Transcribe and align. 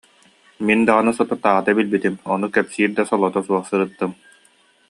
Мин 0.67 0.79
даҕаны 0.87 1.11
соторутааҕыта 1.17 1.71
билбитим, 1.77 2.15
ону 2.33 2.47
кэпсиир 2.55 2.91
да 2.97 3.03
солото 3.09 3.39
суох 3.47 3.63
сырыттым 3.69 4.11